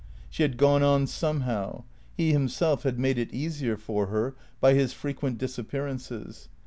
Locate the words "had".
0.41-0.57, 2.81-2.97